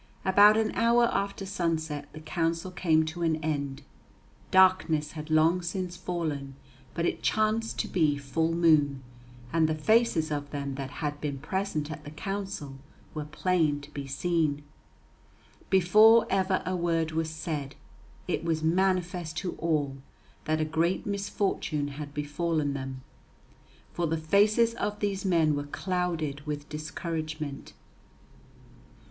About 0.25 0.57
an 0.57 0.71
hour 0.73 1.07
after 1.13 1.45
sunset 1.45 2.09
the 2.11 2.21
council 2.21 2.71
came 2.71 3.05
to 3.05 3.21
an 3.21 3.35
end; 3.43 3.83
darkness 4.49 5.11
had 5.11 5.29
long 5.29 5.61
since 5.61 5.95
fallen, 5.95 6.55
but 6.95 7.05
it 7.05 7.21
chanced 7.21 7.77
to 7.81 7.87
be 7.87 8.17
full 8.17 8.51
moon, 8.51 9.03
and 9.53 9.69
the 9.69 9.75
faces 9.75 10.31
of 10.31 10.49
them 10.49 10.73
that 10.73 10.89
had 11.05 11.21
been 11.21 11.37
present 11.37 11.91
at 11.91 12.03
the 12.03 12.09
council 12.09 12.79
were 13.13 13.25
plain 13.25 13.79
to 13.81 13.91
be 13.91 14.07
seen. 14.07 14.63
Before 15.69 16.25
ever 16.31 16.63
a 16.65 16.75
word 16.75 17.11
was 17.11 17.29
said, 17.29 17.75
it 18.27 18.43
was 18.43 18.63
manifest 18.63 19.37
to 19.37 19.51
all 19.57 19.97
that 20.45 20.59
a 20.59 20.65
great 20.65 21.05
misfortune 21.05 21.89
had 21.89 22.11
befallen 22.11 22.73
them. 22.73 23.03
For 23.93 24.07
the 24.07 24.17
faces 24.17 24.73
of 24.73 24.99
these 24.99 25.23
men 25.25 25.55
were 25.55 25.67
clouded 25.67 26.41
with 26.47 26.67
discouragement. 26.69 27.73